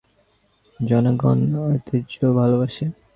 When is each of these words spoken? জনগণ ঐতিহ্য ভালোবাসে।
জনগণ 0.79 1.39
ঐতিহ্য 1.65 2.15
ভালোবাসে। 2.37 2.85